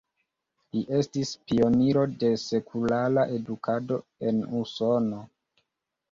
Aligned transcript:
Li 0.75 0.79
estis 0.99 1.33
pioniro 1.49 2.05
de 2.23 2.31
sekulara 2.43 3.25
edukado 3.39 3.99
en 4.31 4.41
Usono. 4.61 5.21